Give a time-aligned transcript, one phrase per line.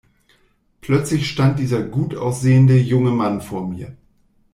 [0.81, 3.95] Plötzlich stand dieser gut aussehende, junge Mann vor mir.